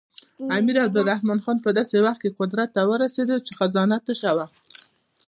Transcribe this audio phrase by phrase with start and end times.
[0.57, 4.45] امیر عبدالرحمن خان په داسې وخت کې قدرت ته ورسېد چې خزانه تشه وه.